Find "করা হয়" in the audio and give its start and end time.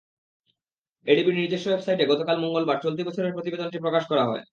4.07-4.43